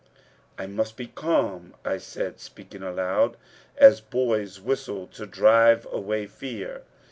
"I 0.57 0.65
must 0.65 0.97
be 0.97 1.05
calm," 1.05 1.75
I 1.85 1.99
said, 1.99 2.39
speaking 2.39 2.81
aloud, 2.81 3.37
as 3.77 4.01
boys 4.01 4.59
whistle 4.59 5.05
to 5.13 5.27
drive 5.27 5.85
away 5.93 6.25
fear. 6.25 6.81